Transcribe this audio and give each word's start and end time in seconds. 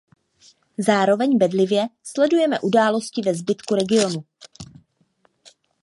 Zároveň 0.77 1.37
bedlivě 1.37 1.87
sledujeme 2.03 2.59
události 2.59 3.21
ve 3.21 3.35
zbytku 3.35 3.75
regionu. 3.75 4.23